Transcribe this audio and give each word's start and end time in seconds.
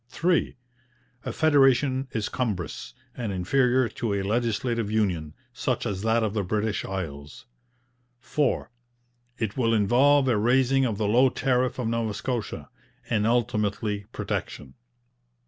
3. 0.09 0.55
A 1.25 1.31
federation 1.31 2.07
is 2.11 2.27
cumbrous, 2.27 2.95
and 3.15 3.31
inferior 3.31 3.87
to 3.87 4.15
a 4.15 4.23
legislative 4.23 4.89
union, 4.89 5.35
such 5.53 5.85
as 5.85 6.01
that 6.01 6.23
of 6.23 6.33
the 6.33 6.41
British 6.41 6.83
Isles. 6.83 7.45
4. 8.19 8.71
It 9.37 9.55
will 9.57 9.75
involve 9.75 10.27
a 10.27 10.37
raising 10.37 10.85
of 10.85 10.97
the 10.97 11.07
low 11.07 11.29
tariff 11.29 11.77
of 11.77 11.87
Nova 11.87 12.15
Scotia, 12.15 12.67
and 13.11 13.27
ultimately 13.27 14.05
protection. 14.11 14.73